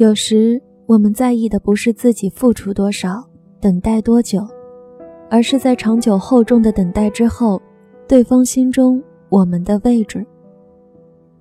[0.00, 3.22] 有时我们在意的不是自己付出多少，
[3.60, 4.48] 等待多久，
[5.28, 7.60] 而是在长久厚重的等待之后，
[8.08, 10.26] 对方心中我们的位置。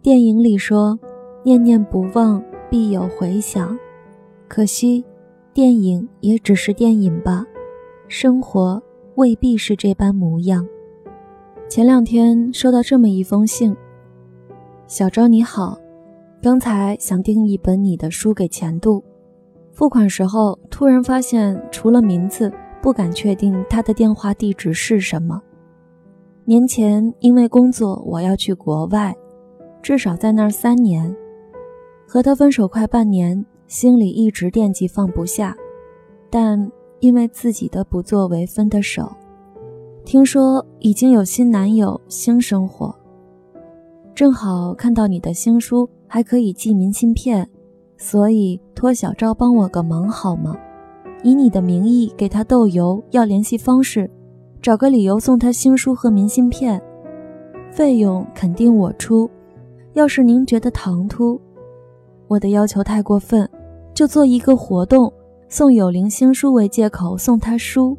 [0.02, 1.00] 电影里说
[1.42, 3.80] ：“念念不忘，必有回响。”
[4.50, 5.06] 可惜，
[5.54, 7.46] 电影也只是电影吧，
[8.10, 8.84] 生活
[9.16, 10.68] 未必是这般模样。
[11.70, 13.74] 前两天收到这么一封信
[14.86, 15.78] ：“小昭你好。”
[16.42, 19.04] 刚才想订一本你的书给钱度，
[19.74, 22.50] 付款时候突然发现除了名字，
[22.82, 25.42] 不敢确定他的电话地址是什么。
[26.46, 29.14] 年前因为工作我要去国外，
[29.82, 31.14] 至少在那儿三年。
[32.08, 35.54] 和他分手快半年，心里一直惦记放不下，
[36.30, 39.12] 但因为自己的不作为分的手。
[40.06, 42.98] 听说已经有新男友，新生活。
[44.20, 45.90] 正好看到你的新书。
[46.06, 47.48] 还可以寄明信片，
[47.98, 50.58] 所以托小赵帮我个忙好吗？
[51.24, 54.12] 以你的名义给他豆油，要联系方式，
[54.62, 56.82] 找个理由送他新书和明信片，
[57.72, 59.30] 费用肯定我出。
[59.94, 61.40] 要是您觉得唐突，
[62.28, 63.50] 我的要求太过分，
[63.94, 65.14] 就做一个活动，
[65.48, 67.98] 送有灵新书为借口送他书，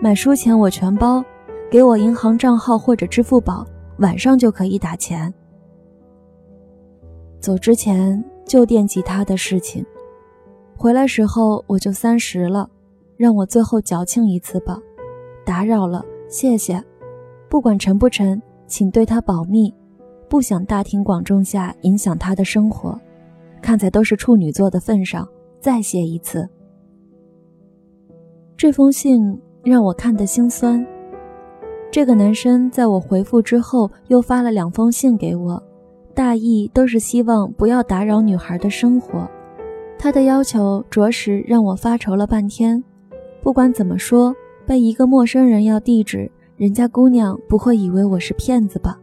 [0.00, 1.24] 买书钱我全包，
[1.70, 3.64] 给我银行账号或者支付宝，
[3.98, 5.32] 晚上就可以打钱。
[7.42, 9.84] 走之前就惦记他的事情，
[10.76, 12.70] 回来时候我就三十了，
[13.16, 14.78] 让我最后矫情一次吧。
[15.44, 16.80] 打扰了，谢谢。
[17.48, 19.74] 不管成不成，请对他保密，
[20.28, 22.96] 不想大庭广众下影响他的生活。
[23.60, 26.48] 看在都是处女座的份上，再写一次。
[28.56, 30.86] 这封信让我看得心酸。
[31.90, 35.60] 这个男生在我回复之后又发了两封信给我。
[36.14, 39.28] 大意都是希望不要打扰女孩的生活，
[39.98, 42.82] 他的要求着实让我发愁了半天。
[43.42, 44.34] 不管怎么说，
[44.66, 48.98] 被一个陌生人要地址，人家姑娘不会以为我是骗子吧？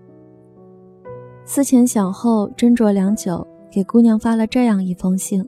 [1.45, 5.43] 思前想后，斟酌良久，给姑娘发了这样一封信：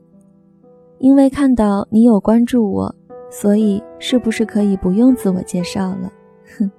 [0.98, 2.94] 因为看到你有关注我，
[3.30, 6.12] 所以是不是可以不用自我介绍了？
[6.58, 6.70] 哼，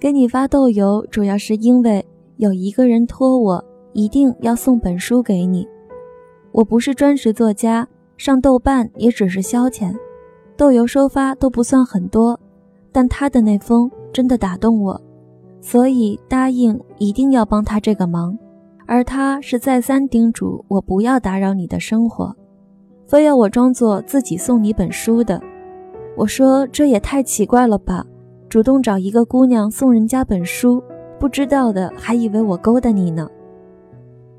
[0.00, 2.04] 给你发豆油，主要是因为
[2.38, 3.64] 有一个人托我。
[3.92, 5.66] 一定要送本书给你。
[6.50, 7.86] 我不是专职作家，
[8.16, 9.94] 上豆瓣也只是消遣，
[10.56, 12.38] 豆油收发都不算很多。
[12.90, 15.00] 但他的那封真的打动我，
[15.60, 18.36] 所以答应一定要帮他这个忙。
[18.86, 22.36] 而他是再三叮嘱我不要打扰你的生活，
[23.06, 25.40] 非要我装作自己送你本书的。
[26.16, 28.04] 我说这也太奇怪了吧，
[28.50, 30.82] 主动找一个姑娘送人家本书，
[31.18, 33.26] 不知道的还以为我勾搭你呢。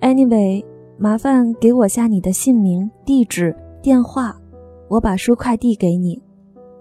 [0.03, 0.61] Anyway，
[0.97, 4.37] 麻烦给我下你的姓名、地址、电话，
[4.89, 6.21] 我把书快递给你。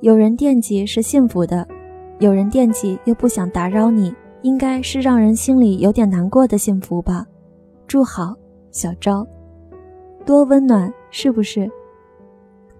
[0.00, 1.64] 有人惦记是幸福的，
[2.18, 4.12] 有人惦记又不想打扰你，
[4.42, 7.24] 应该是让人心里有点难过的幸福吧。
[7.86, 8.34] 祝好，
[8.72, 9.24] 小昭，
[10.26, 11.70] 多温暖，是不是？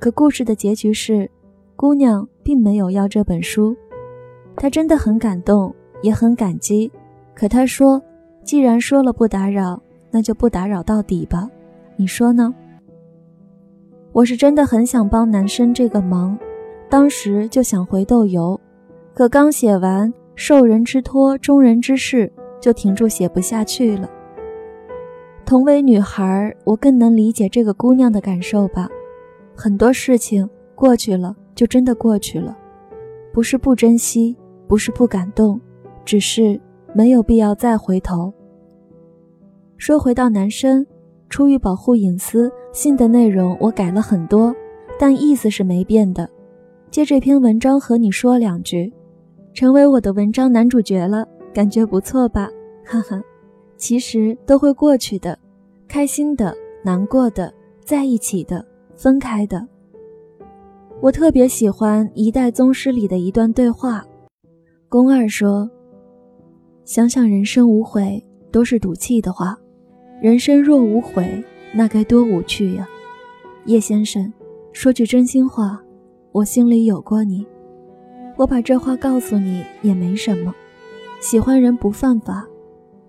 [0.00, 1.30] 可故事的结局是，
[1.76, 3.76] 姑娘并没有要这本书，
[4.56, 5.72] 她真的很感动，
[6.02, 6.90] 也很感激。
[7.32, 8.02] 可她说，
[8.42, 9.80] 既然说了不打扰。
[10.12, 11.48] 那就不打扰到底吧，
[11.96, 12.54] 你说呢？
[14.12, 16.38] 我是真的很想帮男生这个忙，
[16.90, 18.60] 当时就想回豆油，
[19.14, 22.30] 可刚写完“受人之托，忠人之事”，
[22.60, 24.08] 就停住写不下去了。
[25.46, 28.86] 同为女孩，我更能理解这个姑娘的感受吧。
[29.56, 32.54] 很多事情过去了，就真的过去了，
[33.32, 34.36] 不是不珍惜，
[34.68, 35.58] 不是不感动，
[36.04, 36.60] 只是
[36.94, 38.32] 没有必要再回头。
[39.82, 40.86] 说回到男生，
[41.28, 44.54] 出于保护隐私，信的内容我改了很多，
[44.96, 46.30] 但意思是没变的。
[46.88, 48.92] 借这篇文章和你说两句，
[49.52, 52.48] 成为我的文章男主角了，感觉不错吧？
[52.86, 53.20] 哈哈，
[53.76, 55.36] 其实都会过去的，
[55.88, 56.54] 开心的、
[56.84, 57.52] 难过的、
[57.84, 58.64] 在一起的、
[58.94, 59.66] 分开的。
[61.00, 64.06] 我特别喜欢《一代宗师》里的一段对话，
[64.88, 65.68] 宫二说
[66.86, 69.58] ：“想想人生无悔，都是赌气的话。”
[70.22, 71.42] 人生若无悔，
[71.74, 72.88] 那该多无趣呀！
[73.64, 74.32] 叶先生，
[74.72, 75.82] 说句真心话，
[76.30, 77.44] 我心里有过你。
[78.36, 80.54] 我把这话告诉你也没什么，
[81.18, 82.46] 喜欢人不犯法，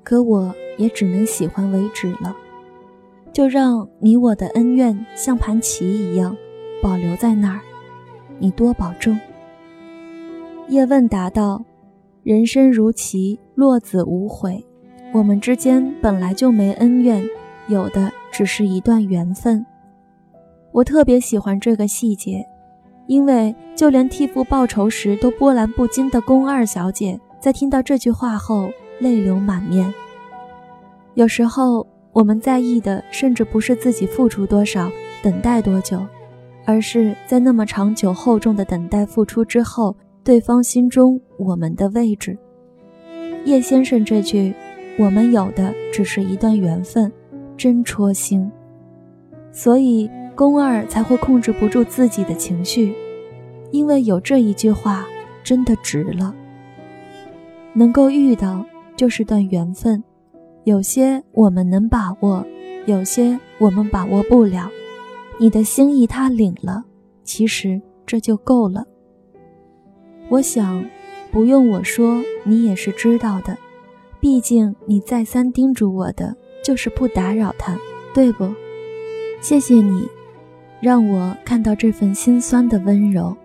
[0.04, 2.36] 可我也只能喜欢为止了。
[3.31, 6.36] 就让你我的恩怨像盘棋一样
[6.81, 7.62] 保留在那儿，
[8.39, 9.15] 你多保重。
[10.68, 11.63] 叶问答道
[12.24, 14.65] ：“人生如棋，落子无悔。”
[15.13, 17.24] 我们之间本来就没恩怨，
[17.68, 19.63] 有的只是一段缘分。
[20.71, 22.44] 我特别喜欢这个细节，
[23.06, 29.94] 因为就连替父报仇时都波澜不惊的宫二小姐，在听到这句话后泪流满面。
[31.13, 36.04] 有时候，我们在意的甚至不是自己付出多少、等待多久，
[36.65, 42.36] 而是在那么长久厚重的等待付出之后，对方心中我们的位置。
[43.45, 44.56] 叶先生这句
[44.97, 47.11] “我们有的只是一段缘分”，
[47.57, 48.51] 真戳心。
[49.51, 52.93] 所以宫二才会控制不住自己的情绪，
[53.71, 55.05] 因为有这一句话，
[55.43, 56.33] 真的值了。
[57.73, 60.03] 能够遇到就是段缘分。
[60.63, 62.45] 有些我们能把握，
[62.85, 64.69] 有些我们把握不了。
[65.37, 66.83] 你的心意他领了，
[67.23, 68.85] 其实这就够了。
[70.29, 70.85] 我想，
[71.31, 73.57] 不用我说，你也是知道的。
[74.23, 76.33] 毕竟你再三叮嘱我的，
[76.63, 77.77] 就是不打扰他，
[78.13, 78.49] 对不？
[79.41, 80.07] 谢谢你，
[80.79, 83.35] 让我看到这份心酸的温柔。